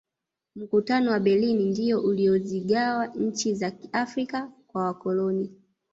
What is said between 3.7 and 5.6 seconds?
kiafrika kwa wakoloni